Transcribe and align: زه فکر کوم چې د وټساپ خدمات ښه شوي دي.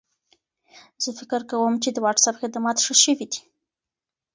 زه 1.03 1.09
فکر 1.19 1.41
کوم 1.49 1.73
چې 1.83 1.89
د 1.93 1.97
وټساپ 2.05 2.35
خدمات 2.41 2.77
ښه 2.85 2.93
شوي 3.03 3.25
دي. 3.31 3.39